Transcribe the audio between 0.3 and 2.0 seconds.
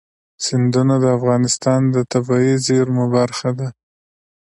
سیندونه د افغانستان د